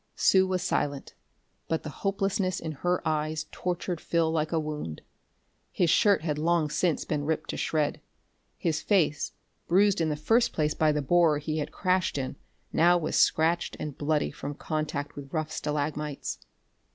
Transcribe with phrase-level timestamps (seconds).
[0.15, 1.13] Sue was silent,
[1.67, 5.03] but the hopelessness in her eyes tortured Phil like a wound.
[5.71, 7.99] His shirt had long since been ripped to shreds;
[8.57, 9.33] his face,
[9.67, 12.35] bruised in the first place by the borer he had crashed in,
[12.73, 16.39] now was scratched and bloody from contact with rough stalagmites.